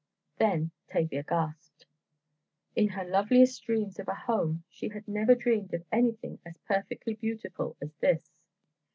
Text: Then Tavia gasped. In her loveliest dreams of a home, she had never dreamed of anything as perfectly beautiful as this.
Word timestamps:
Then 0.39 0.71
Tavia 0.89 1.21
gasped. 1.21 1.85
In 2.75 2.87
her 2.87 3.03
loveliest 3.03 3.63
dreams 3.63 3.99
of 3.99 4.07
a 4.07 4.15
home, 4.15 4.63
she 4.67 4.89
had 4.89 5.07
never 5.07 5.35
dreamed 5.35 5.75
of 5.75 5.85
anything 5.91 6.39
as 6.43 6.57
perfectly 6.67 7.13
beautiful 7.13 7.77
as 7.79 7.93
this. 7.97 8.31